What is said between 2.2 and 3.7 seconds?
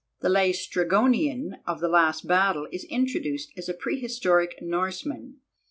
Battle is introduced as